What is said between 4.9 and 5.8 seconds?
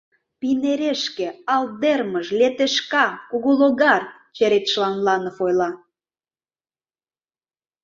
Ланов ойла.